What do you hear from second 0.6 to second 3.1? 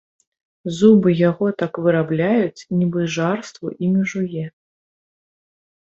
Зубы яго так вырабляюць, нібы